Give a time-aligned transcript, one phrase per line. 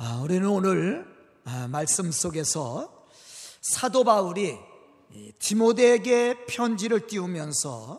[0.00, 1.04] 아, 우리는 오늘
[1.44, 3.04] 아, 말씀 속에서
[3.60, 4.56] 사도 바울이
[5.40, 7.98] 디모데에게 편지를 띄우면서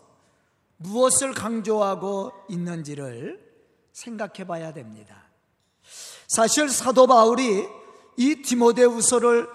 [0.78, 3.38] 무엇을 강조하고 있는지를
[3.92, 5.24] 생각해 봐야 됩니다.
[6.26, 7.68] 사실 사도 바울이
[8.16, 9.46] 이 디모데후서를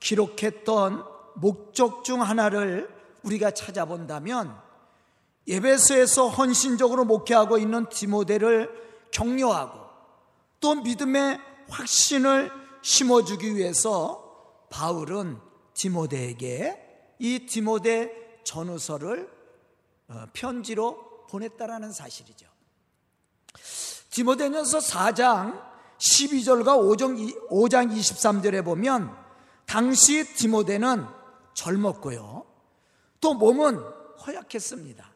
[0.00, 1.04] 기록했던
[1.34, 2.88] 목적 중 하나를
[3.22, 4.56] 우리가 찾아본다면
[5.46, 8.70] 예배소에서 헌신적으로 목회하고 있는 디모데를
[9.10, 9.78] 격려하고
[10.60, 12.50] 또 믿음의 확신을
[12.82, 15.38] 심어주기 위해서 바울은
[15.74, 19.30] 디모데에게 이 디모데 전후서를
[20.08, 22.46] 어, 편지로 보냈다라는 사실이죠.
[24.10, 25.62] 디모데전서 4장
[25.98, 26.78] 12절과
[27.50, 29.14] 5장 23절에 보면
[29.66, 31.06] 당시 디모데는
[31.54, 32.46] 젊었고요.
[33.20, 33.78] 또 몸은
[34.26, 35.14] 허약했습니다.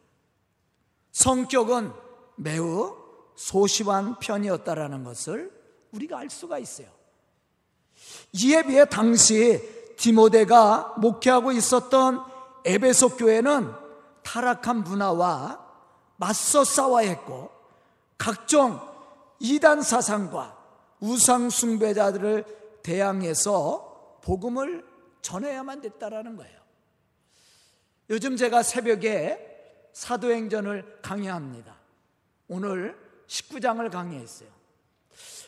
[1.12, 1.92] 성격은
[2.36, 2.96] 매우
[3.36, 5.59] 소심한 편이었다라는 것을
[5.92, 6.88] 우리가 알 수가 있어요.
[8.32, 12.24] 이에 비해 당시 디모데가 목회하고 있었던
[12.64, 13.72] 에베소 교회는
[14.22, 15.66] 타락한 문화와
[16.16, 17.50] 맞서 싸워야 했고
[18.18, 18.80] 각종
[19.38, 20.56] 이단 사상과
[21.00, 24.84] 우상 숭배자들을 대항해서 복음을
[25.22, 26.60] 전해야만 됐다라는 거예요.
[28.10, 31.76] 요즘 제가 새벽에 사도행전을 강의합니다.
[32.48, 34.59] 오늘 19장을 강의했어요.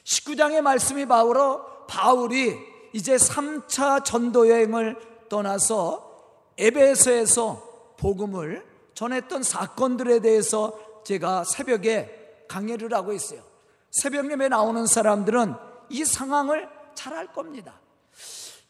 [0.05, 2.59] 19장의 말씀이 바울로 바울이
[2.93, 4.97] 이제 3차 전도 여행을
[5.29, 6.11] 떠나서
[6.59, 13.43] 에베소에서 복음을 전했던 사건들에 대해서 제가 새벽에 강의를 하고 있어요.
[13.91, 15.55] 새벽 예배 나오는 사람들은
[15.89, 17.81] 이 상황을 잘 알 겁니다.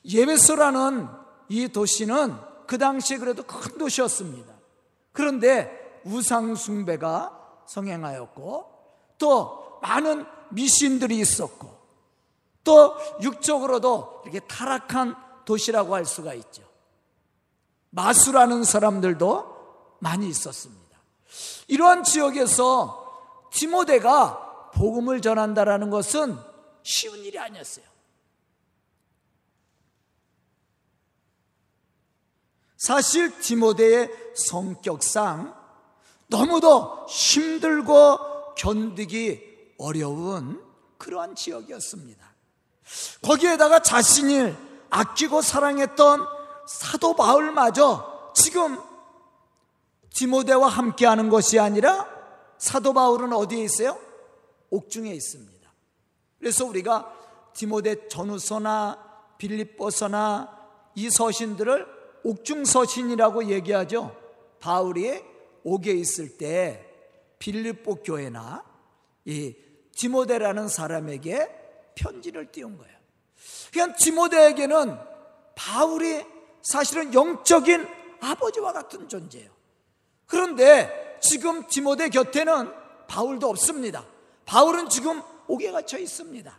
[0.04, 1.08] 예베소라는
[1.48, 2.34] 이 도시는
[2.66, 4.54] 그 당시에 그래도 큰 도시였습니다.
[5.12, 8.66] 그런데 우상숭배가 성행하였고
[9.18, 11.72] 또 많은 미신들이 있었고
[12.64, 16.62] 또 육적으로도 이렇게 타락한 도시라고 할 수가 있죠.
[17.90, 20.82] 마수라는 사람들도 많이 있었습니다.
[21.68, 26.38] 이러한 지역에서 디모데가 복음을 전한다라는 것은
[26.82, 27.84] 쉬운 일이 아니었어요.
[32.78, 35.54] 사실 디모데의 성격상
[36.26, 39.51] 너무도 힘들고 견디기
[39.82, 40.62] 어려운
[40.98, 42.32] 그러한 지역이었습니다.
[43.22, 44.56] 거기에다가 자신을
[44.90, 46.26] 아끼고 사랑했던
[46.68, 48.78] 사도 바울마저 지금
[50.10, 52.08] 디모데와 함께하는 것이 아니라
[52.58, 53.98] 사도 바울은 어디에 있어요?
[54.70, 55.72] 옥중에 있습니다.
[56.38, 57.12] 그래서 우리가
[57.54, 58.98] 디모데 전후서나
[59.38, 60.62] 빌립보서나
[60.94, 61.86] 이 서신들을
[62.24, 64.16] 옥중 서신이라고 얘기하죠.
[64.60, 65.22] 바울이
[65.64, 66.86] 옥에 있을 때
[67.38, 68.64] 빌립보 교회나
[69.24, 69.54] 이
[69.94, 71.48] 디모데라는 사람에게
[71.94, 72.96] 편지를 띄운 거예요.
[73.72, 74.98] 그냥 디모데에게는
[75.54, 76.24] 바울이
[76.62, 77.86] 사실은 영적인
[78.20, 79.50] 아버지와 같은 존재예요.
[80.26, 82.72] 그런데 지금 디모데 곁에는
[83.08, 84.04] 바울도 없습니다.
[84.46, 86.58] 바울은 지금 옥에 갇혀 있습니다.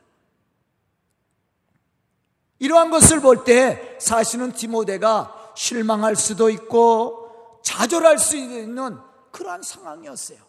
[2.60, 8.98] 이러한 것을 볼 때 사실은 디모데가 실망할 수도 있고 좌절할 수 있는
[9.32, 10.40] 그러한 상황이었어요.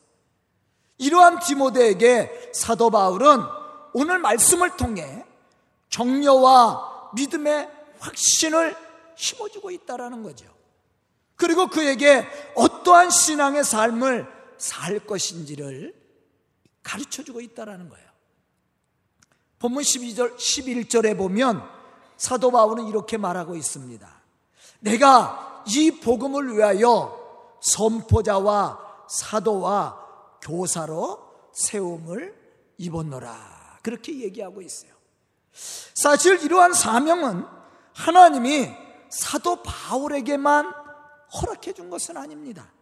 [0.98, 3.40] 이러한 디모데에게 사도 바울은
[3.92, 5.24] 오늘 말씀을 통해
[5.90, 8.76] 격려와 믿음의 확신을
[9.16, 10.46] 심어주고 있다라는 거죠.
[11.36, 14.26] 그리고 그에게 어떠한 신앙의 삶을
[14.58, 15.94] 살 것인지를
[16.82, 18.04] 가르쳐 주고 있다라는 거예요.
[19.58, 21.62] 본문 12절, 11절에 보면
[22.16, 24.08] 사도 바울은 이렇게 말하고 있습니다.
[24.80, 30.03] 내가 이 복음을 위하여 선포자와 사도와
[30.44, 31.18] 교사로
[31.52, 32.34] 세움을
[32.78, 33.80] 입었노라.
[33.82, 34.92] 그렇게 얘기하고 있어요.
[35.94, 37.44] 사실 이러한 사명은
[37.94, 38.70] 하나님이
[39.08, 40.72] 사도 바울에게만
[41.34, 42.72] 허락해 준 것은 아닙니다.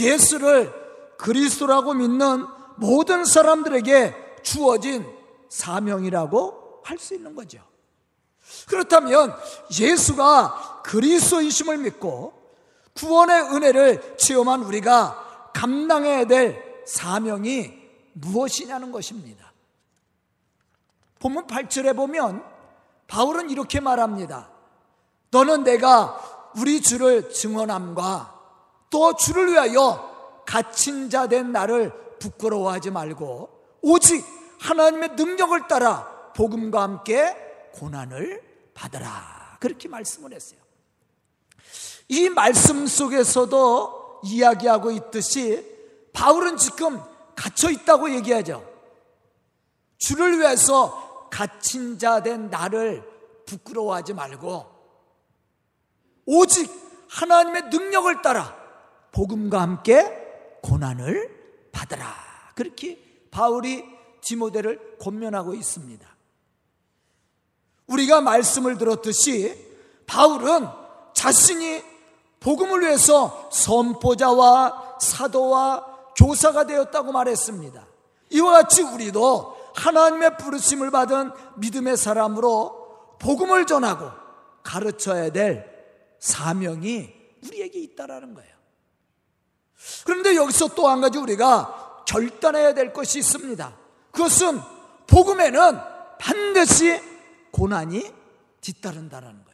[0.00, 0.72] 예수를
[1.18, 2.46] 그리스도라고 믿는
[2.76, 5.06] 모든 사람들에게 주어진
[5.48, 7.62] 사명이라고 할 수 있는 거죠.
[8.66, 9.34] 그렇다면
[9.78, 12.32] 예수가 그리스도이심을 믿고
[12.94, 17.72] 구원의 은혜를 체험한 우리가 감당해야 될 사명이
[18.14, 19.52] 무엇이냐는 것입니다.
[21.18, 22.44] 본문 8절에 보면
[23.06, 24.50] 바울은 이렇게 말합니다.
[25.30, 28.40] 너는 내가 우리 주를 증언함과
[28.90, 33.48] 또 주를 위하여 갇힌 자 된 나를 부끄러워하지 말고
[33.82, 34.24] 오직
[34.60, 36.06] 하나님의 능력을 따라
[36.36, 37.36] 복음과 함께
[37.74, 38.42] 고난을
[38.74, 39.58] 받으라.
[39.60, 40.60] 그렇게 말씀을 했어요.
[42.08, 45.64] 이 말씀 속에서도 이야기하고 있듯이
[46.12, 47.00] 바울은 지금
[47.34, 48.68] 갇혀 있다고 얘기하죠.
[49.98, 53.02] 주를 위해서 갇힌 자 된 나를
[53.46, 54.66] 부끄러워하지 말고
[56.26, 56.70] 오직
[57.08, 58.56] 하나님의 능력을 따라
[59.12, 62.14] 복음과 함께 고난을 받으라.
[62.54, 62.98] 그렇게
[63.30, 63.84] 바울이
[64.20, 66.16] 디모데를 권면하고 있습니다.
[67.86, 69.70] 우리가 말씀을 들었듯이
[70.06, 70.68] 바울은
[71.14, 71.82] 자신이
[72.42, 75.86] 복음을 위해서 선포자와 사도와
[76.16, 77.86] 교사가 되었다고 말했습니다.
[78.30, 84.10] 이와 같이 우리도 하나님의 부르심을 받은 믿음의 사람으로 복음을 전하고
[84.62, 85.70] 가르쳐야 될
[86.18, 87.12] 사명이
[87.46, 88.52] 우리에게 있다라는 거예요.
[90.04, 93.76] 그런데 여기서 또 한 가지 우리가 결단해야 될 것이 있습니다.
[94.12, 94.60] 그것은
[95.06, 95.78] 복음에는
[96.18, 97.00] 반드시
[97.50, 98.12] 고난이
[98.60, 99.51] 뒤따른다라는 거예요.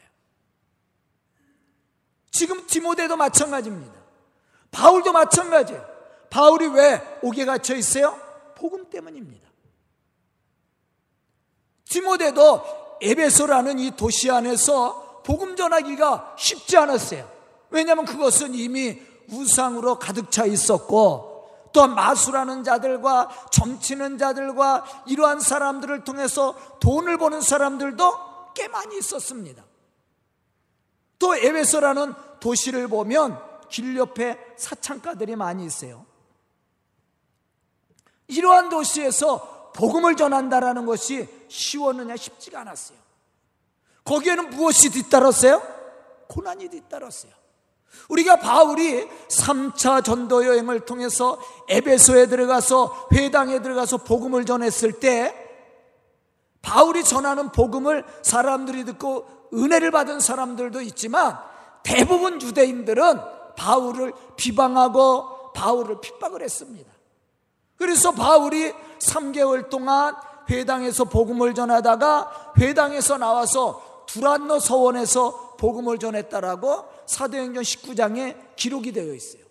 [2.31, 3.95] 지금 디모데도 마찬가지입니다.
[4.71, 5.85] 바울도 마찬가지예요.
[6.31, 8.19] 바울이 왜 옥에 갇혀 있어요?
[8.55, 9.49] 복음 때문입니다.
[11.85, 17.29] 디모데도 에베소라는 이 도시 안에서 복음 전하기가 쉽지 않았어요.
[17.71, 26.55] 왜냐하면 그것은 이미 우상으로 가득 차 있었고 또한 마술하는 자들과 점치는 자들과 이러한 사람들을 통해서
[26.81, 29.68] 돈을 버는 사람들도 꽤 많이 있었습니다.
[31.19, 36.07] 또 에베소라는 도시를 보면 길 옆에 사창가들이 많이 있어요.
[38.29, 42.99] 이러한 도시에서 복음을 전한다라는 것이 쉬웠느냐 쉽지가 않았어요.
[44.05, 45.63] 거기에는 무엇이 뒤따랐어요?
[46.29, 47.33] 고난이 뒤따랐어요.
[48.09, 55.35] 우리가 바울이 3차 전도 여행을 통해서 에베소에 들어가서 회당에 들어가서 복음을 전했을 때
[56.63, 61.39] 바울이 전하는 복음을 사람들이 듣고 은혜를 받은 사람들도 있지만
[61.83, 63.21] 대부분 유대인들은
[63.57, 66.91] 바울을 비방하고 바울을 핍박을 했습니다.
[67.77, 70.15] 그래서 바울이 3개월 동안
[70.51, 79.43] 회당에서 복음을 전하다가 회당에서 나와서 두란노 서원에서 복음을 전했다라고 사도행전 19장에 기록이 되어 있어요.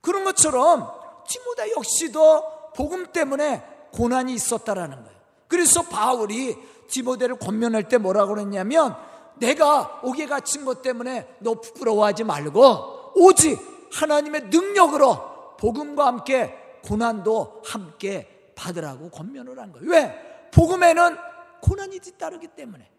[0.00, 0.90] 그런 것처럼
[1.26, 3.62] 디모데 역시도 복음 때문에
[3.92, 5.18] 고난이 있었다라는 거예요.
[5.48, 6.56] 그래서 바울이
[6.88, 8.96] 디모데를 권면할 때 뭐라고 그랬냐면
[9.38, 13.58] 내가 옥에 갇힌 것 때문에 너 부끄러워하지 말고 오직
[13.92, 16.54] 하나님의 능력으로 복음과 함께
[16.84, 19.88] 고난도 함께 받으라고 권면을 한 거예요.
[19.88, 20.50] 왜?
[20.52, 21.16] 복음에는
[21.60, 22.90] 고난이 뒤따르기 때문에.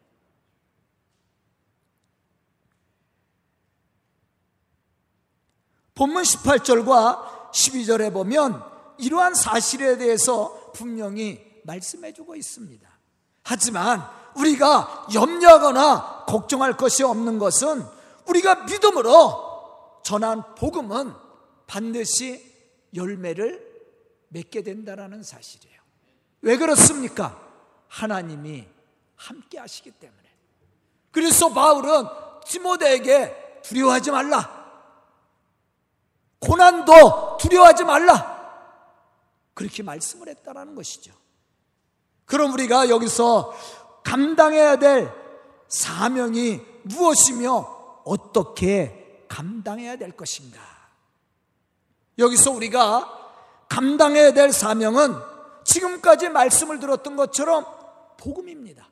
[5.96, 8.64] 본문 18절과 12절에 보면
[9.00, 12.88] 이러한 사실에 대해서 분명히 말씀해 주고 있습니다.
[13.44, 14.10] 하지만
[14.40, 17.86] 우리가 염려하거나 걱정할 것이 없는 것은
[18.28, 21.14] 우리가 믿음으로 전한 복음은
[21.68, 22.44] 반드시
[22.96, 23.68] 열매를
[24.30, 25.80] 맺게 된다라는 사실이에요.
[26.42, 27.40] 왜 그렇습니까?
[27.88, 28.68] 하나님이
[29.16, 30.20] 함께 하시기 때문에.
[31.12, 32.06] 그래서 바울은
[32.46, 34.60] 디모데에게 두려워하지 말라.
[36.40, 38.40] 고난도 두려워하지 말라.
[39.54, 41.12] 그렇게 말씀을 했다라는 것이죠.
[42.26, 43.54] 그럼 우리가 여기서
[44.04, 45.12] 감당해야 될
[45.68, 50.60] 사명이 무엇이며 어떻게 감당해야 될 것인가?
[52.18, 53.18] 여기서 우리가
[53.69, 55.16] 감당해야 될 사명은
[55.63, 57.66] 지금까지 말씀을 들었던 것처럼
[58.18, 58.90] 복음입니다.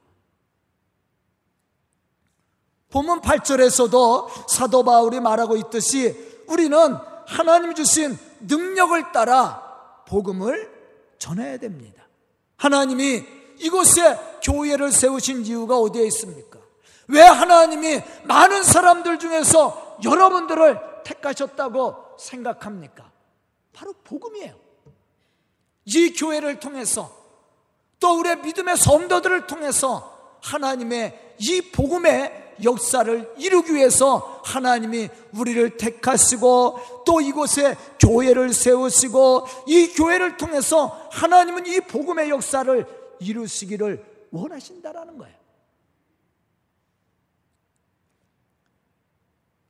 [2.90, 10.72] 본문 8절에서도 사도 바울이 말하고 있듯이 우리는 하나님 주신 능력을 따라 복음을
[11.20, 12.08] 전해야 됩니다.
[12.56, 16.60] 하나님이 이곳에 교회를 세우신 이유가 어디에 있습니까?
[17.08, 23.10] 왜 하나님이 많은 사람들 중에서 여러분들을 택하셨다고 생각합니까?
[23.74, 24.56] 바로 복음이에요.
[25.86, 27.16] 이 교회를 통해서
[28.00, 37.22] 또 우리의 믿음의 성도들을 통해서 하나님의 이 복음의 역사를 이루기 위해서 하나님이 우리를 택하시고 또
[37.22, 42.86] 이곳에 교회를 세우시고 이 교회를 통해서 하나님은 이 복음의 역사를
[43.20, 45.38] 이루시기를 원하신다라는 거예요.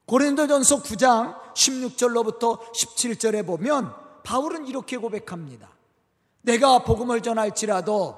[0.05, 5.69] 고린도전서 9장 16절로부터 17절에 보면 바울은 이렇게 고백합니다.
[6.41, 8.17] 내가 복음을 전할지라도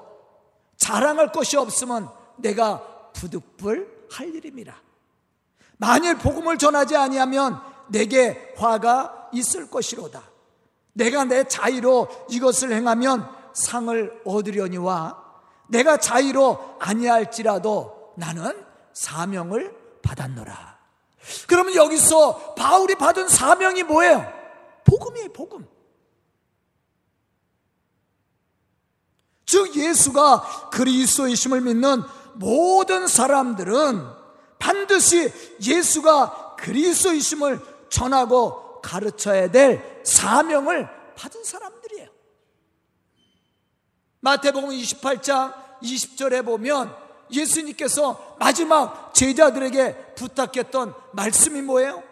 [0.76, 4.80] 자랑할 것이 없으면 내가 부득불 할 일입니다.
[5.78, 10.22] 만일 복음을 전하지 아니하면 내게 화가 있을 것이로다.
[10.92, 15.19] 내가 내 자의로 이것을 행하면 상을 얻으려니와
[15.70, 18.52] 내가 자의로 아니할지라도 나는
[18.92, 20.78] 사명을 받았노라.
[21.46, 24.32] 그러면 여기서 바울이 받은 사명이 뭐예요?
[24.84, 25.66] 복음이에요, 복음.
[29.46, 32.02] 즉 예수가 그리스도이심을 믿는
[32.34, 34.06] 모든 사람들은
[34.58, 41.79] 반드시 예수가 그리스도이심을 전하고 가르쳐야 될 사명을 받은 사람들이에요.
[44.20, 46.94] 마태복음 28장 20절에 보면
[47.30, 52.02] 예수님께서 마지막 제자들에게 부탁했던 말씀이 뭐예요?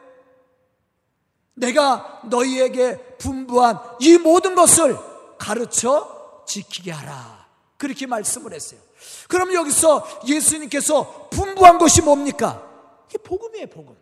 [1.54, 4.96] 내가 너희에게 분부한 이 모든 것을
[5.38, 7.46] 가르쳐 지키게 하라.
[7.76, 8.80] 그렇게 말씀을 했어요.
[9.28, 12.64] 그럼 여기서 예수님께서 분부한 것이 뭡니까?
[13.08, 13.96] 이게 복음이에요, 복음.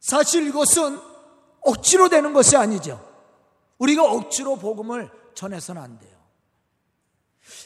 [0.00, 1.00] 사실 이것은
[1.62, 3.03] 억지로 되는 것이 아니죠.
[3.84, 6.14] 우리가 억지로 복음을 전해서는 안 돼요.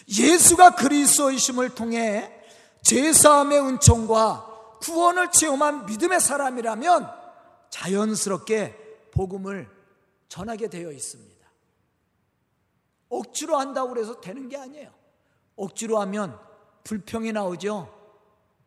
[0.09, 2.33] 예수가 그리스도이심을 통해
[2.83, 7.13] 제사함의 은총과 구원을 체험한 믿음의 사람이라면
[7.71, 9.69] 자연스럽게 복음을
[10.29, 11.39] 전하게 되어 있습니다.
[13.09, 14.91] 억지로 한다고 해서 되는 게 아니에요.
[15.57, 16.39] 억지로 하면
[16.85, 17.95] 불평이 나오죠.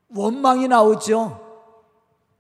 [0.10, 1.50] 원망이 나오죠.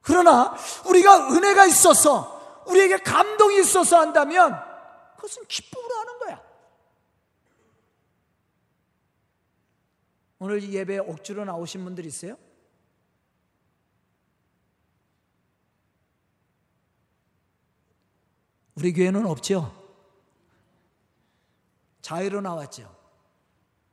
[0.01, 4.70] 그러나 우리가 은혜가 있어서 우리에게 감동이 있어서 한다면
[5.21, 6.51] 그것은 기쁨으로 하는 거야.
[10.39, 12.35] 오늘 이 예배에 억지로 나오신 분들 있어요?
[18.73, 19.79] 우리 교회는 없죠.
[22.01, 22.97] 자유로 나왔죠.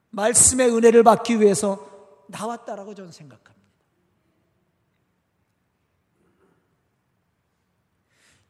[0.08, 3.68] 말씀의 은혜를 받기 위해서 나왔다라고 저는 생각합니다.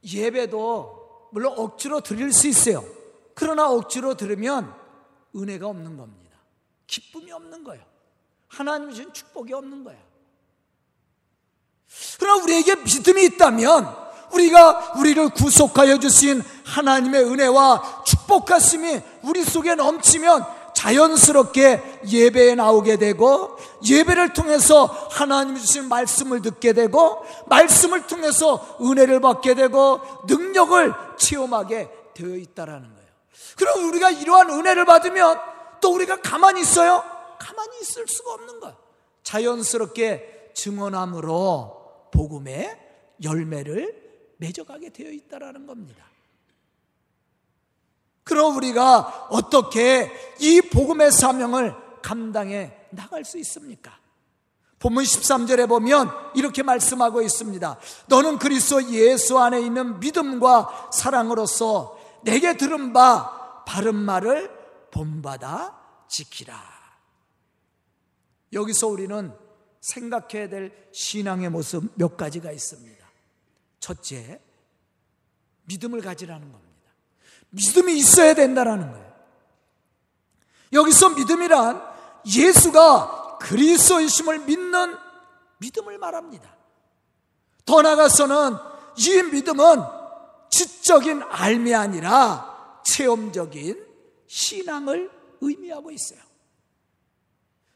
[0.04, 0.97] 예배도
[1.30, 2.84] 물론 억지로 드릴 수 있어요.
[3.34, 4.74] 그러나 억지로 들으면
[5.34, 6.38] 은혜가 없는 겁니다.
[6.86, 7.84] 기쁨이 없는 거예요.
[8.48, 10.00] 하나님 주신 축복이 없는 거예요.
[12.18, 20.44] 그러나 우리에게 믿음이 있다면 우리가 우리를 구속하여 주신 하나님의 은혜와 축복 가슴이 우리 속에 넘치면
[20.74, 29.54] 자연스럽게 예배에 나오게 되고 예배를 통해서 하나님이 주신 말씀을 듣게 되고 말씀을 통해서 은혜를 받게
[29.54, 33.08] 되고 능력을 체험하게 되어 있다라는 거예요.
[33.56, 35.38] 그럼 우리가 이러한 은혜를 받으면
[35.80, 37.04] 또 우리가 가만히 있어요?
[37.38, 38.76] 가만히 있을 수가 없는 거예요.
[39.22, 42.78] 자연스럽게 증언함으로 복음의
[43.22, 46.04] 열매를 맺어가게 되어 있다라는 겁니다.
[48.24, 50.10] 그럼 우리가 어떻게
[50.40, 53.97] 이 복음의 사명을 감당해 나갈 수 있습니까?
[54.78, 57.78] 본문 13절에 보면 이렇게 말씀하고 있습니다.
[58.06, 64.50] 너는 그리스도 예수 안에 있는 믿음과 사랑으로서 내게 들은 바 바른 말을
[64.90, 65.76] 본받아
[66.08, 66.78] 지키라.
[68.52, 69.34] 여기서 우리는
[69.80, 73.06] 생각해야 될 신앙의 모습 몇 가지가 있습니다.
[73.80, 74.40] 첫째,
[75.64, 76.68] 믿음을 가지라는 겁니다.
[77.50, 79.08] 믿음이 있어야 된다라는 거예요.
[80.72, 81.82] 여기서 믿음이란
[82.26, 84.96] 예수가 그리스도이심을 믿는
[85.58, 86.56] 믿음을 말합니다.
[87.64, 88.56] 더 나아가서는
[88.96, 89.82] 이 믿음은
[90.50, 93.84] 지적인 알미 아니라 체험적인
[94.26, 96.20] 신앙을 의미하고 있어요.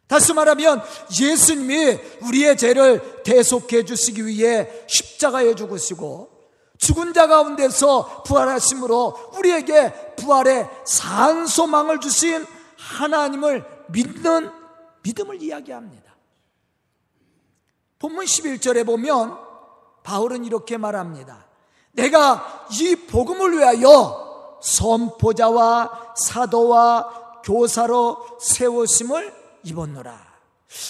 [0.06, 0.82] 다시 말하면
[1.20, 6.30] 예수님이 우리의 죄를 대속해 주시기 위해 십자가에 죽으시고
[6.78, 12.44] 죽은 자 가운데서 부활하심으로 우리에게 부활의 산 소망을 주신
[12.76, 14.50] 하나님을 믿는
[15.02, 16.12] 믿음을 이야기합니다.
[17.98, 19.38] 본문 11절에 보면
[20.02, 21.46] 바울은 이렇게 말합니다.
[21.92, 30.32] 내가 이 복음을 위하여 선포자와 사도와 교사로 세우심을 입었노라.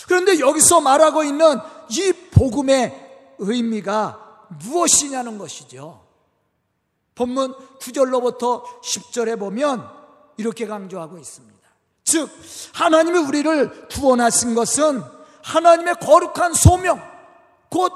[0.07, 1.59] 그런데 여기서 말하고 있는
[1.90, 6.07] 이 복음의 의미가 무엇이냐는 것이죠.
[7.14, 9.88] 본문 9절로부터 10절에 보면
[10.37, 11.62] 이렇게 강조하고 있습니다.
[12.04, 12.30] 즉,
[12.73, 15.02] 하나님이 우리를 구원하신 것은
[15.42, 17.00] 하나님의 거룩한 소명,
[17.68, 17.92] 곧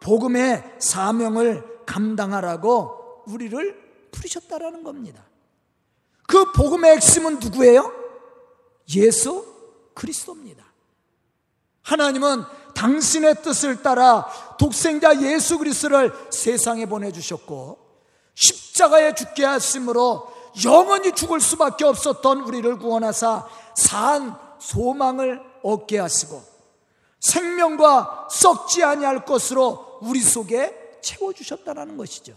[0.00, 5.24] 복음의 사명을 감당하라고 우리를 부르셨다라는 겁니다.
[6.26, 7.92] 그 복음의 핵심은 누구예요?
[8.96, 9.46] 예수
[9.94, 10.64] 그리스도입니다.
[11.82, 12.44] 하나님은
[12.74, 14.26] 당신의 뜻을 따라
[14.58, 17.78] 독생자 예수 그리스도를 세상에 보내 주셨고
[18.34, 20.31] 십자가에 죽게 하심으로
[20.64, 26.42] 영원히 죽을 수밖에 없었던 우리를 구원하사 산 소망을 얻게 하시고
[27.20, 32.34] 생명과 썩지 아니할 것으로 우리 속에 채워 주셨다는 것이죠.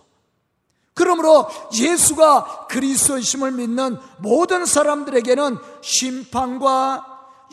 [0.94, 7.06] 그러므로 예수가 그리스도이심을 믿는 모든 사람들에게는 심판과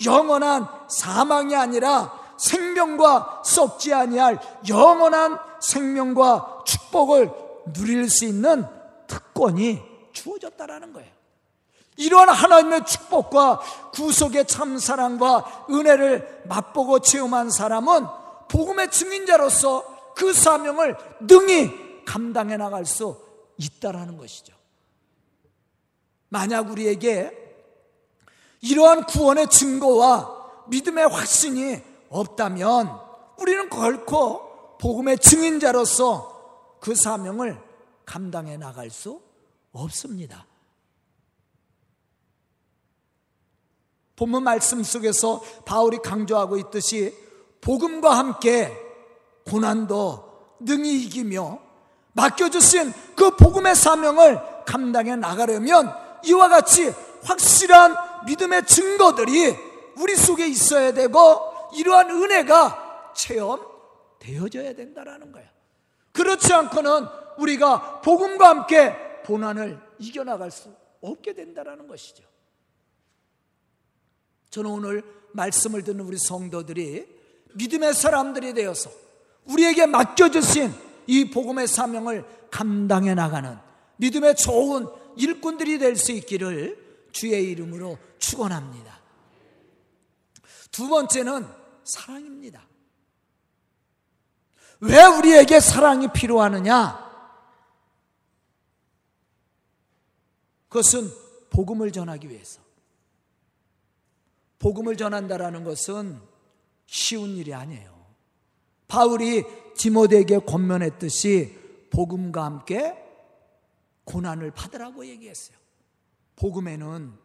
[0.04, 7.32] 영원한 사망이 아니라 생명과 썩지 아니할 영원한 생명과 축복을
[7.72, 8.64] 누릴 수 있는
[9.06, 11.10] 특권이 주어졌다라는 거예요.
[11.96, 13.60] 이러한 하나님의 축복과
[13.92, 18.06] 구속의 참 사랑과 은혜를 맛보고 체험한 사람은
[18.48, 23.16] 복음의 증인자로서 그 사명을 능히 감당해 나갈 수
[23.56, 24.54] 있다라는 것이죠.
[26.28, 27.38] 만약 우리에게
[28.62, 33.00] 이러한 구원의 증거와 믿음의 확신이 없다면
[33.38, 37.60] 우리는 결코 복음의 증인자로서 그 사명을
[38.04, 39.20] 감당해 나갈 수
[39.72, 40.46] 없습니다.
[44.16, 47.16] 본문 말씀 속에서 바울이 강조하고 있듯이
[47.60, 48.72] 복음과 함께
[49.50, 51.58] 고난도 능히 이기며
[52.12, 55.92] 맡겨주신 그 복음의 사명을 감당해 나가려면
[56.24, 59.56] 이와 같이 확실한 믿음의 증거들이
[59.98, 65.48] 우리 속에 있어야 되고 이러한 은혜가 체험되어져야 된다라는 거예요.
[66.12, 67.06] 그렇지 않고는
[67.38, 72.24] 우리가 복음과 함께 고난을 이겨나갈 수 없게 된다라는 것이죠.
[74.50, 75.02] 저는 오늘
[75.32, 77.06] 말씀을 듣는 우리 성도들이
[77.54, 78.90] 믿음의 사람들이 되어서
[79.44, 80.72] 우리에게 맡겨주신
[81.06, 83.58] 이 복음의 사명을 감당해 나가는
[83.96, 84.86] 믿음의 좋은
[85.16, 89.00] 일꾼들이 될 수 있기를 주의 이름으로 축원합니다.
[90.70, 91.46] 두 번째는
[91.84, 92.66] 사랑입니다.
[94.80, 97.11] 왜 우리에게 사랑이 필요하느냐?
[100.72, 101.12] 그것은
[101.50, 102.62] 복음을 전하기 위해서.
[104.58, 106.18] 복음을 전한다라는 것은
[106.86, 107.92] 쉬운 일이 아니에요.
[108.88, 109.44] 바울이
[109.76, 111.58] 디모데에게 권면했듯이
[111.90, 112.96] 복음과 함께
[114.04, 115.58] 고난을 받으라고 얘기했어요.
[116.36, 117.18] 복음에는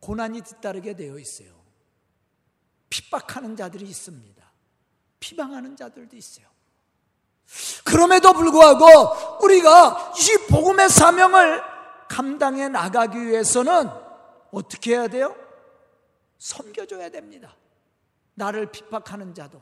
[0.00, 1.52] 고난이 뒤따르게 되어 있어요.
[2.88, 4.52] 핍박하는 자들이 있습니다.
[5.20, 6.46] 피방하는 자들도 있어요.
[7.84, 11.69] 그럼에도 불구하고 우리가 이 복음의 사명을
[12.20, 13.88] 감당해 나가기 위해서는
[14.50, 15.34] 어떻게 해야 돼요?
[16.36, 17.56] 섬겨줘야 됩니다.
[18.34, 19.58] 나를 핍박하는 자도,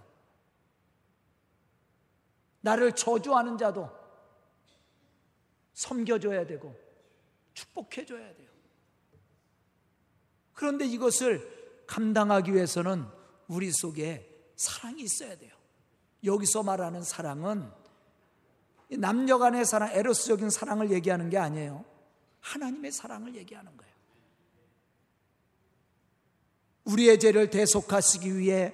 [2.63, 3.89] 나를 저주하는 자도
[5.75, 6.75] 섬겨줘야 되고
[7.55, 8.49] 축복해줘야 돼요.
[10.53, 13.07] 그런데 이것을 감당하기 위해서는
[13.47, 15.55] 우리 속에 사랑이 있어야 돼요.
[16.25, 17.71] 여기서 말하는 사랑은
[18.99, 21.98] 남녀 간의 사랑, 에로스적인 사랑을 얘기하는 게 아니에요.
[22.41, 23.93] 하나님의 사랑을 얘기하는 거예요.
[26.85, 28.73] 우리의 죄를 대속하시기 위해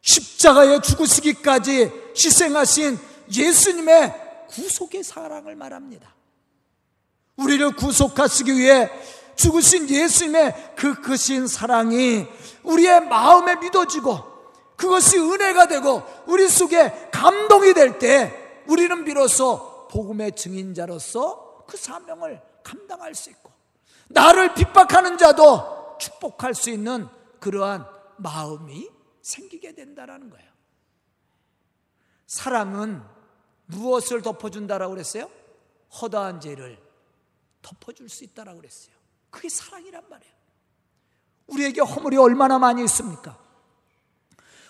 [0.00, 2.98] 십자가에 죽으시기까지 희생하신
[3.34, 6.14] 예수님의 구속의 사랑을 말합니다.
[7.36, 8.90] 우리를 구속하시기 위해
[9.36, 12.26] 죽으신 예수님의 그 크신 사랑이
[12.62, 14.32] 우리의 마음에 믿어지고
[14.76, 23.14] 그것이 은혜가 되고 우리 속에 감동이 될 때 우리는 비로소 복음의 증인자로서 그 사명을 감당할
[23.14, 23.52] 수 있고
[24.08, 28.90] 나를 핍박하는 자도 축복할 수 있는 그러한 마음이
[29.22, 30.50] 생기게 된다라는 거예요.
[32.26, 33.02] 사랑은
[33.66, 35.30] 무엇을 덮어준다라고 그랬어요?
[36.00, 36.78] 허다한 죄를
[37.62, 38.94] 덮어줄 수 있다라고 그랬어요.
[39.30, 40.34] 그게 사랑이란 말이에요.
[41.46, 43.38] 우리에게 허물이 얼마나 많이 있습니까?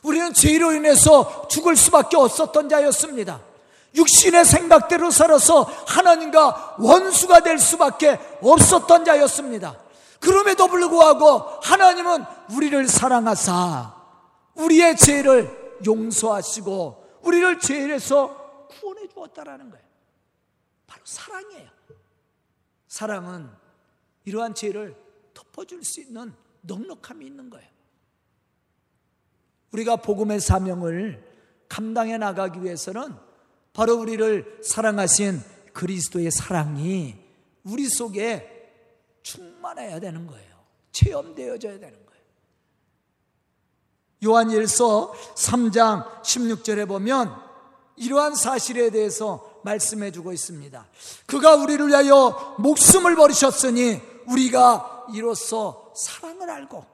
[0.02, 3.53] 우리는 죄로 인해서 죽을 수밖에 없었던 자였습니다.
[3.94, 9.78] 육신의 생각대로 살아서 하나님과 원수가 될 수밖에 없었던 자였습니다.
[10.20, 13.94] 그럼에도 불구하고 하나님은 우리를 사랑하사
[14.54, 19.84] 우리의 죄를 용서하시고 우리를 죄에서 구원해 주었다라는 거예요.
[20.86, 21.70] 바로 사랑이에요.
[22.88, 23.50] 사랑은
[24.24, 24.96] 이러한 죄를
[25.34, 27.68] 덮어줄 수 있는 넉넉함이 있는 거예요.
[29.72, 31.32] 우리가 복음의 사명을
[31.68, 33.14] 감당해 나가기 위해서는
[33.74, 37.16] 바로 우리를 사랑하신 그리스도의 사랑이
[37.64, 38.70] 우리 속에
[39.22, 40.54] 충만해야 되는 거예요.
[40.92, 42.22] 체험되어져야 되는 거예요.
[44.24, 47.34] 요한일서 3장 16절에 보면
[47.96, 50.86] 이러한 사실에 대해서 말씀해 주고 있습니다.
[51.26, 56.86] 그가 우리를 위하여 목숨을 버리셨으니 우리가 이로써 사랑을 알고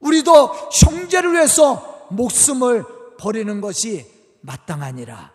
[0.00, 4.06] 우리도 형제를 위해서 목숨을 버리는 것이
[4.42, 5.31] 마땅하니라.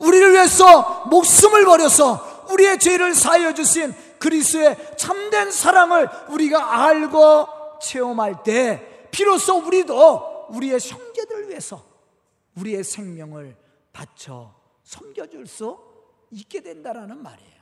[0.00, 9.08] 우리를 위해서 목숨을 버려서 우리의 죄를 사하여 주신 그리스의 참된 사랑을 우리가 알고 체험할 때
[9.10, 11.84] 비로소 우리도 우리의 형제들을 위해서
[12.56, 13.56] 우리의 생명을
[13.92, 15.78] 바쳐 섬겨줄 수
[16.30, 17.60] 있게 된다라는 말이에요.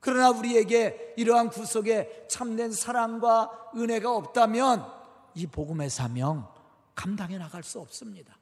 [0.00, 4.84] 그러나 우리에게 이러한 구속에 참된 사랑과 은혜가 없다면
[5.34, 6.46] 이 복음의 사명
[6.94, 8.36] 감당해 나갈 수 없습니다.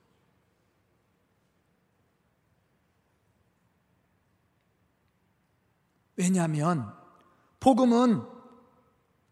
[6.17, 6.93] 왜냐하면
[7.61, 8.23] 복음은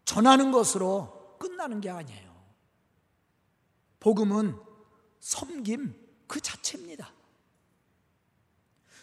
[0.05, 2.31] 전하는 것으로 끝나는 게 아니에요.
[3.99, 4.55] 복음은
[5.19, 5.95] 섬김
[6.27, 7.11] 그 자체입니다.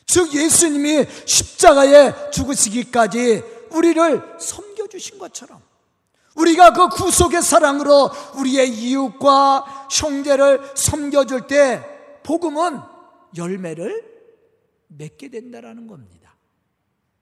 [0.07, 5.63] 즉 예수님이 십자가에 죽으시기까지 우리를 섬겨주신 것처럼
[6.35, 11.85] 우리가 그 구속의 사랑으로 우리의 이웃과 형제를 섬겨줄 때
[12.23, 12.81] 복음은
[13.37, 14.07] 열매를
[14.89, 16.28] 맺게 된다라는 겁니다.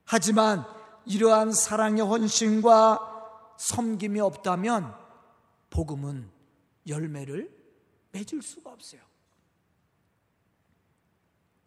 [0.06, 0.64] 하지만
[1.04, 4.94] 이러한 사랑의 헌신과 섬김이 없다면
[5.70, 6.30] 복음은
[6.88, 7.50] 열매를
[8.12, 9.00] 맺을 수가 없어요.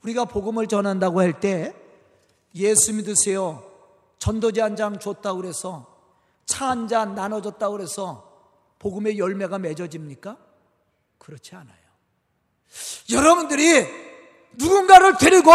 [0.03, 1.73] 우리가 복음을 전한다고 할 때
[2.55, 3.63] 예수 믿으세요.
[4.17, 5.85] 전도지 한 장 줬다고 그래서
[6.45, 8.25] 차 한 잔 나눠줬다고 그래서
[8.79, 10.37] 복음의 열매가 맺어집니까?
[11.17, 11.77] 그렇지 않아요.
[13.11, 13.85] 여러분들이
[14.53, 15.51] 누군가를 데리고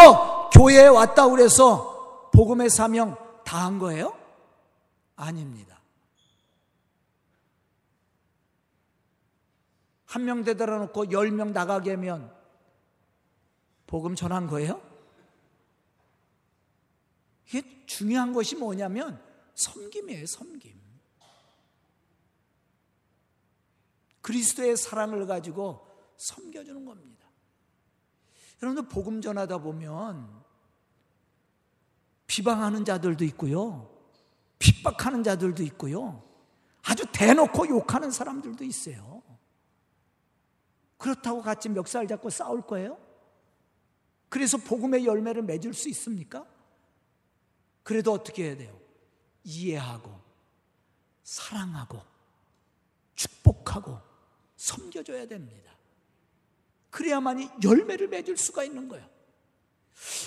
[0.51, 1.93] 교회에 왔다고 그래서
[2.35, 4.18] 복음의 사명 다 한 거예요?
[5.16, 5.81] 아닙니다.
[10.07, 12.35] 한 명 되돌아 놓고 열 명 나가게 하면
[13.87, 14.81] 복음 전한 거예요?
[17.49, 19.23] 이게 중요한 것이 뭐냐면
[19.55, 20.83] 섬김이에요, 섬김.
[24.23, 27.29] 그리스도의 사랑을 가지고 섬겨주는 겁니다.
[28.62, 30.43] 여러분들 복음 전하다 보면
[32.35, 33.88] 비방하는 자들도 있고요.
[34.59, 36.20] 핍박하는 자들도 있고요.
[36.83, 39.23] 아주 대놓고 욕하는 사람들도 있어요.
[40.99, 42.99] 그렇다고 같이 멱살 잡고 싸울 거예요?
[44.29, 46.44] 그래서 복음의 열매를 맺을 수 있습니까?
[47.85, 48.77] 그래도 어떻게 해야 돼요?
[49.44, 50.20] 이해하고,
[51.23, 52.01] 사랑하고,
[53.14, 54.01] 축복하고,
[54.57, 55.70] 섬겨줘야 됩니다.
[56.90, 59.14] 그래야만이 열매를 맺을 수가 있는 거예요.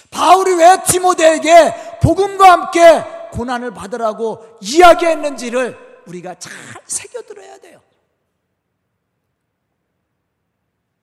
[0.09, 6.53] 바울이 왜 디모데에게 복음과 함께 고난을 받으라고 이야기했는지를 우리가 잘
[6.85, 7.81] 새겨들어야 돼요.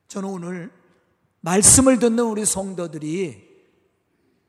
[0.09, 0.73] 저는 오늘
[1.40, 3.45] 말씀을 듣는 우리 성도들이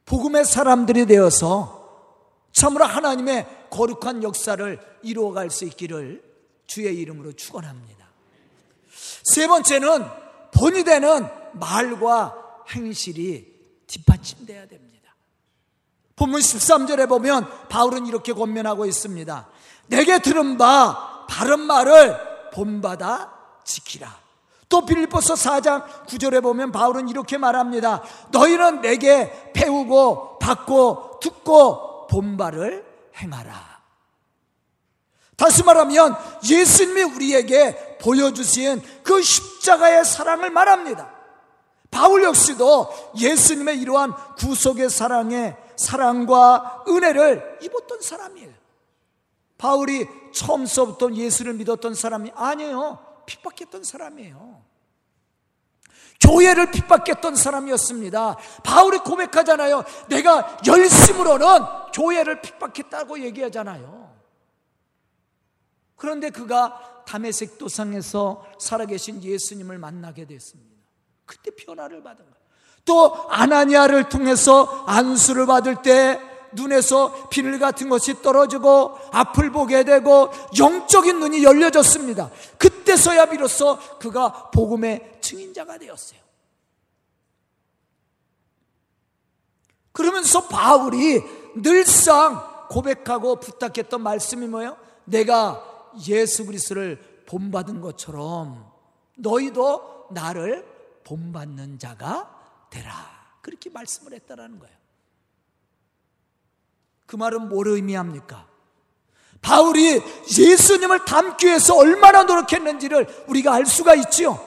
[0.05, 6.23] 복음의 사람들이 되어서 참으로 하나님의 거룩한 역사를 이루어갈 수 있기를
[6.67, 8.07] 주의 이름으로 축원합니다.
[9.25, 10.05] 세 번째는
[10.53, 14.94] 본이 되는 말과 행실이 뒷받침돼야 됩니다.
[16.15, 19.47] 본문 13절에 보면 바울은 이렇게 권면하고 있습니다.
[19.87, 23.31] 내게 들은 바 바른 말을 본받아
[23.63, 24.25] 지키라.
[24.69, 28.01] 또 빌립보서 4장 9절에 보면 바울은 이렇게 말합니다.
[28.31, 32.85] 너희는 내게 배우고 받고 듣고 본바를
[33.17, 33.75] 행하라.
[35.35, 36.15] 다시 말하면
[36.47, 41.11] 예수님이 우리에게 보여주신 그 십자가의 사랑을 말합니다.
[41.91, 48.53] 바울 역시도 예수님의 이러한 구속의 사랑의 사랑과 은혜를 입었던 사람이에요.
[49.57, 53.23] 바울이 처음서부터 예수를 믿었던 사람이 아니에요.
[53.25, 54.63] 핍박했던 사람이에요.
[56.19, 58.37] 교회를 핍박했던 사람이었습니다.
[58.63, 59.83] 바울이 고백하잖아요.
[60.09, 61.47] 내가 열심으로는
[61.93, 64.13] 교회를 핍박했다고 얘기하잖아요.
[65.95, 70.75] 그런데 그가 담에색 도상에서 살아계신 예수님을 만나게 됐습니다.
[71.25, 72.44] 그때 변화를 받은 거예요.
[72.85, 76.19] 또 아나니아를 통해서 안수를 받을 때
[76.53, 82.29] 눈에서 비늘 같은 것이 떨어지고 앞을 보게 되고 영적인 눈이 열려졌습니다.
[82.57, 86.19] 그때서야 비로소 그가 복음의 증인자가 되었어요.
[89.91, 91.21] 그러면서 바울이
[91.55, 94.77] 늘상 고백하고 부탁했던 말씀이 뭐예요?
[95.05, 95.63] 내가
[96.07, 98.69] 예수 그리스도를 본받은 것처럼
[99.17, 100.65] 너희도 나를
[101.05, 102.35] 본받는 자가
[102.69, 103.37] 되라.
[103.41, 104.75] 그렇게 말씀을 했다라는 거예요.
[107.05, 108.47] 그 말은 뭘 의미합니까?
[109.41, 110.01] 바울이
[110.37, 114.39] 예수님을 닮기 위해서 얼마나 노력했는지를 우리가 알 수가 있지요.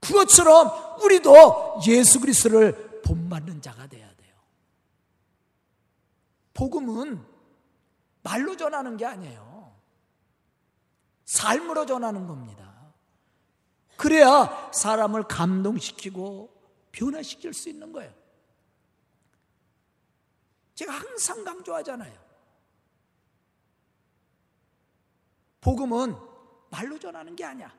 [0.00, 4.34] 그것처럼 우리도 예수 그리스도를 본받는 자가 돼야 돼요.
[6.52, 7.20] 복음은
[8.22, 9.74] 말로 전하는 게 아니에요.
[11.24, 12.63] 삶으로 전하는 겁니다.
[13.96, 16.50] 그래야 사람을 감동시키고
[16.92, 18.12] 변화시킬 수 있는 거예요.
[20.74, 22.12] 제가 항상 강조하잖아요.
[25.60, 26.16] 복음은
[26.70, 27.72] 말로 전하는 게 아니야.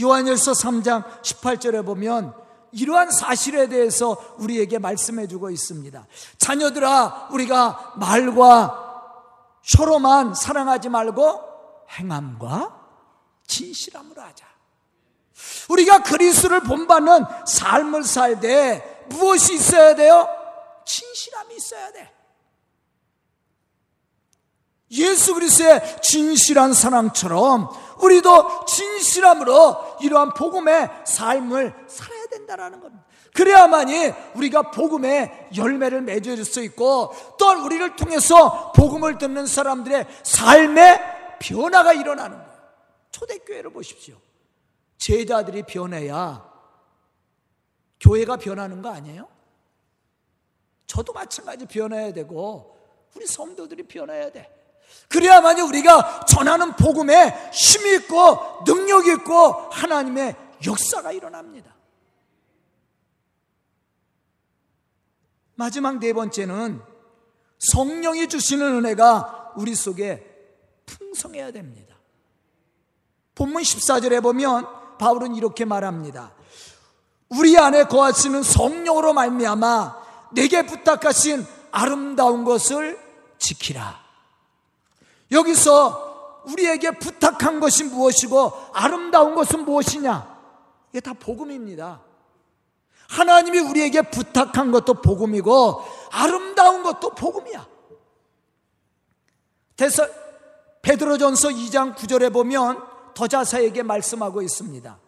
[0.00, 2.34] 요한일서 3장 18절에 보면
[2.72, 6.06] 이러한 사실에 대해서 우리에게 말씀해 주고 있습니다.
[6.38, 8.80] 자녀들아, 우리가 말과
[9.62, 11.40] 서로만 사랑하지 말고
[11.90, 12.83] 행함과
[13.46, 14.46] 진실함으로 하자.
[15.68, 20.28] 우리가 그리스도를 본받는 삶을 살 때 무엇이 있어야 돼요?
[20.86, 22.10] 진실함이 있어야 돼.
[24.90, 27.68] 예수 그리스의 진실한 사랑처럼
[28.00, 33.04] 우리도 진실함으로 이러한 복음의 삶을 살아야 된다라는 겁니다.
[33.34, 41.00] 그래야만이 우리가 복음의 열매를 맺을 수 있고 또 우리를 통해서 복음을 듣는 사람들의 삶의
[41.40, 42.53] 변화가 일어나는 거예요.
[43.14, 44.20] 초대교회를 보십시오.
[44.98, 46.52] 제자들이 변해야
[48.00, 49.28] 교회가 변하는 거 아니에요?
[50.86, 52.76] 저도 마찬가지 변해야 되고
[53.14, 54.50] 우리 성도들이 변해야 돼.
[55.08, 59.32] 그래야만이 우리가 전하는 복음에 힘이 있고 능력이 있고
[59.70, 61.74] 하나님의 역사가 일어납니다.
[65.54, 66.82] 마지막 네 번째는
[67.58, 70.32] 성령이 주시는 은혜가 우리 속에
[70.84, 71.83] 풍성해야 됩니다.
[73.34, 74.66] 본문 14절에 보면
[74.98, 76.32] 바울은 이렇게 말합니다.
[77.28, 82.98] 우리 안에 거하시는 성령으로 말미암아 내게 부탁하신 아름다운 것을
[83.38, 84.02] 지키라.
[85.32, 90.34] 여기서 우리에게 부탁한 것이 무엇이고 아름다운 것은 무엇이냐?
[90.90, 92.00] 이게 다 복음입니다.
[93.08, 97.66] 하나님이 우리에게 부탁한 것도 복음이고 아름다운 것도 복음이야.
[99.76, 100.06] 대서
[100.82, 104.98] 베드로전서 2장 9절에 보면 더 자세하게 말씀하고 있습니다.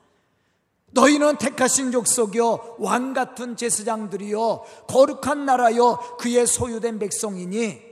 [0.92, 7.82] 너희는 택하신 족속이요 왕 같은 제사장들이요 거룩한 나라요 그의 소유된 백성이니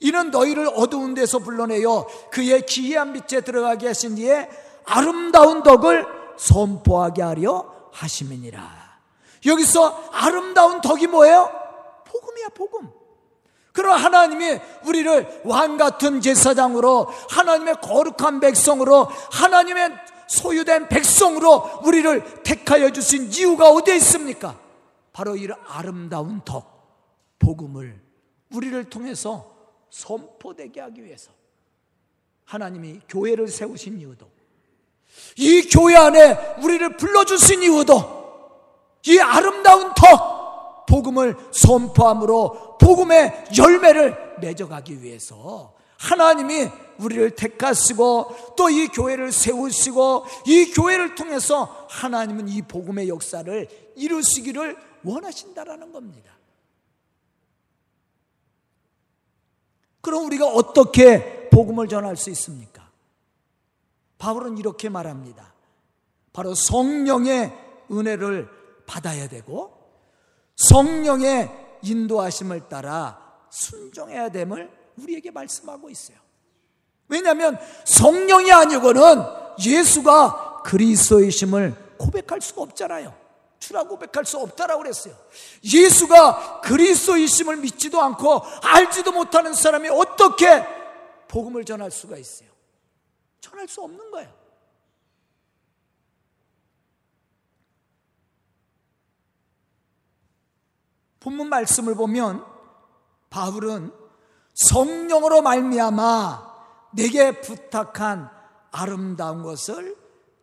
[0.00, 4.48] 이는 너희를 어두운 데서 불러내어 그의 기이한 빛에 들어가게 하신 뒤에
[4.84, 6.06] 아름다운 덕을
[6.36, 8.80] 선포하게 하려 하심이니라.
[9.46, 11.50] 여기서 아름다운 덕이 뭐예요?
[12.06, 12.90] 복음이야, 복음.
[13.72, 19.90] 그럼 하나님이 우리를 왕 같은 제사장으로 하나님의 거룩한 백성으로 하나님의
[20.28, 24.58] 소유된 백성으로 우리를 택하여 주신 이유가 어디에 있습니까?
[25.12, 28.00] 바로 이 아름다운 덕, 복음을
[28.52, 29.54] 우리를 통해서
[29.90, 31.32] 선포되게 하기 위해서
[32.44, 34.30] 하나님이 교회를 세우신 이유도
[35.36, 38.20] 이 교회 안에 우리를 불러주신 이유도
[39.06, 40.29] 이 아름다운 덕,
[40.90, 51.14] 복음을 선포함으로 복음의 열매를 맺어가기 위해서 하나님이 우리를 택하시고 또 이 교회를 세우시고 이 교회를
[51.14, 56.32] 통해서 하나님은 이 복음의 역사를 이루시기를 원하신다라는 겁니다.
[60.00, 62.90] 그럼 우리가 어떻게 복음을 전할 수 있습니까?
[64.18, 65.52] 바울은 이렇게 말합니다.
[66.32, 67.52] 바로 성령의
[67.90, 68.48] 은혜를
[68.86, 69.79] 받아야 되고
[70.60, 71.50] 성령의
[71.82, 73.18] 인도하심을 따라
[73.50, 76.18] 순종해야 됨을 우리에게 말씀하고 있어요.
[77.08, 79.02] 왜냐하면 성령이 아니고는
[79.64, 83.18] 예수가 그리스도이심을 고백할 수가 없잖아요.
[83.58, 85.14] 주라 고백할 수 없다라고 그랬어요.
[85.64, 90.64] 예수가 그리스도이심을 믿지도 않고 알지도 못하는 사람이 어떻게
[91.28, 92.48] 복음을 전할 수가 있어요?
[93.40, 94.39] 전할 수 없는 거예요.
[101.20, 102.44] 본문 말씀을 보면
[103.28, 103.92] 바울은
[104.54, 106.50] 성령으로 말미암아
[106.92, 108.30] 내게 부탁한
[108.72, 109.96] 아름다운 것을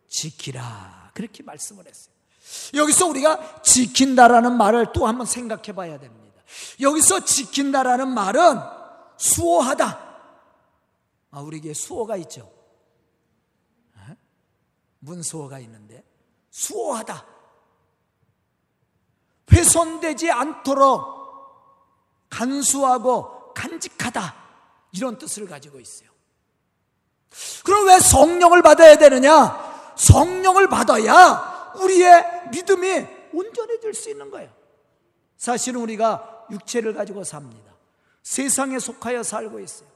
[0.08, 2.14] 지키라 그렇게 말씀을 했어요.
[2.74, 6.42] 여기서 우리가 지킨다라는 말을 또 한번 생각해 봐야 됩니다.
[6.80, 8.58] 여기서 지킨다라는 말은
[9.18, 10.08] 수호하다.
[11.30, 12.50] 아, 우리에게 수호가 있죠.
[15.00, 16.04] 문수호가 있는데
[16.50, 17.37] 수호하다.
[19.58, 21.18] 훼손되지 않도록
[22.30, 24.34] 간수하고 간직하다.
[24.92, 26.08] 이런 뜻을 가지고 있어요.
[27.64, 29.92] 그럼 왜 성령을 받아야 되느냐?
[29.96, 34.50] 성령을 받아야 우리의 믿음이 온전해질 수 있는 거예요.
[35.36, 37.72] 사실은 우리가 육체를 가지고 삽니다.
[38.22, 39.88] 세상에 속하여 살고 있어요.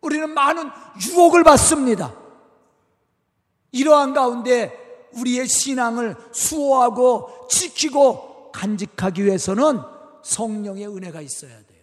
[0.00, 0.70] 우리는 많은
[1.02, 2.14] 유혹을 받습니다.
[3.72, 9.80] 이러한 가운데 우리의 신앙을 수호하고 지키고 간직하기 위해서는
[10.22, 11.78] 성령의 은혜가 있어야 돼요.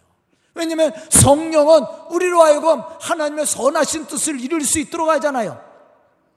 [0.54, 5.62] 왜냐하면 성령은 우리로 하여금 하나님의 선하신 뜻을 이룰 수 있도록 하잖아요.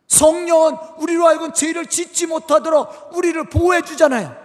[0.07, 4.35] 성령은 우리로 하여금 죄를 짓지 못하도록 우리를 보호해 주잖아요.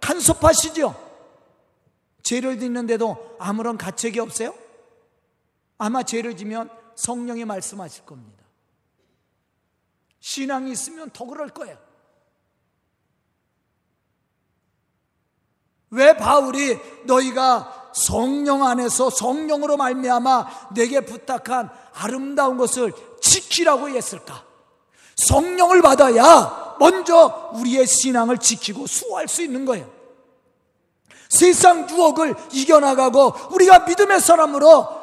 [0.00, 0.94] 간섭하시죠.
[2.22, 4.54] 죄를 짓는데도 아무런 가책이 없어요?
[5.78, 8.44] 아마 죄를 지면 성령이 말씀하실 겁니다.
[10.20, 11.78] 신앙이 있으면 더 그럴 거예요.
[15.90, 24.44] 왜 바울이 너희가 성령 안에서 성령으로 말미암아 내게 부탁한 아름다운 것을 지키라고 했을까?
[25.16, 29.90] 성령을 받아야 먼저 우리의 신앙을 지키고 수호할 수 있는 거예요.
[31.28, 35.00] 세상 유혹을 이겨나가고 우리가 믿음의 사람으로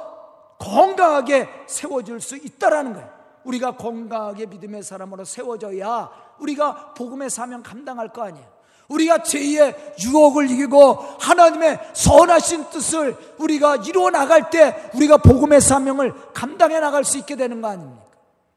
[0.60, 3.17] 건강하게 세워질 수 있다라는 거예요.
[3.43, 8.57] 우리가 건강하게 믿음의 사람으로 세워져야 우리가 복음의 사명 감당할 거 아니에요.
[8.88, 16.80] 우리가 죄의 유혹을 이기고 하나님의 선하신 뜻을 우리가 이루어 나갈 때 우리가 복음의 사명을 감당해
[16.80, 18.06] 나갈 수 있게 되는 거 아닙니까?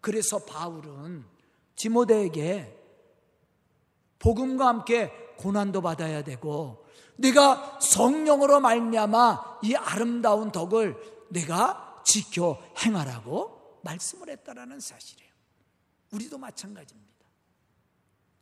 [0.00, 1.24] 그래서 바울은
[1.76, 2.76] 디모데에게
[4.18, 6.84] 복음과 함께 고난도 받아야 되고
[7.16, 10.96] 내가 성령으로 말미암아 이 아름다운 덕을
[11.30, 15.30] 내가 지켜 행하라고 말씀을 했다라는 사실이에요.
[16.12, 17.10] 우리도 마찬가지입니다.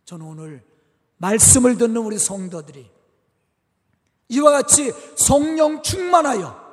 [0.04, 0.77] 저는 오늘
[1.18, 2.90] 말씀을 듣는 우리 성도들이
[4.28, 6.68] 이와 같이 성령 충만하여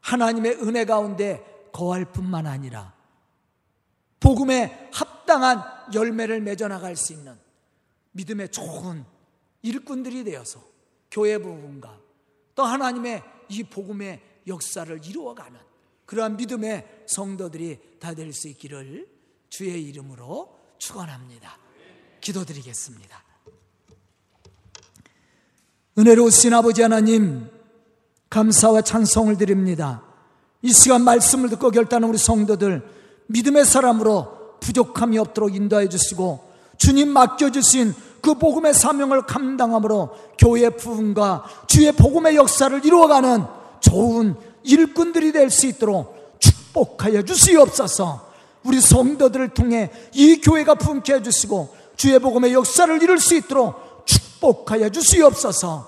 [0.00, 2.94] 하나님의 은혜 가운데 거할 뿐만 아니라
[4.20, 5.62] 복음에 합당한
[5.94, 7.38] 열매를 맺어 나갈 수 있는
[8.12, 9.04] 믿음의 좋은
[9.62, 10.62] 일꾼들이 되어서
[11.10, 11.98] 교회 부분과
[12.54, 15.58] 또 하나님의 이 복음의 역사를 이루어가는
[16.06, 19.08] 그러한 믿음의 성도들이 다 될 수 있기를
[19.50, 21.58] 주의 이름으로 축원합니다.
[22.20, 23.27] 기도드리겠습니다.
[25.98, 27.48] 은혜로우신 아버지 하나님
[28.30, 30.02] 감사와 찬송을 드립니다.
[30.62, 32.86] 이 시간 말씀을 듣고 결단한 우리 성도들
[33.26, 41.90] 믿음의 사람으로 부족함이 없도록 인도해 주시고 주님 맡겨주신 그 복음의 사명을 감당함으로 교회 부흥과 주의
[41.90, 43.44] 복음의 역사를 이루어가는
[43.80, 48.28] 좋은 일꾼들이 될 수 있도록 축복하여 주시옵소서
[48.62, 55.87] 우리 성도들을 통해 이 교회가 품게 해주시고 주의 복음의 역사를 이룰 수 있도록 축복하여 주시옵소서